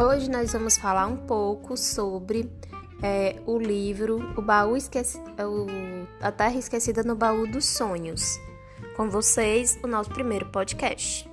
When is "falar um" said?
0.78-1.16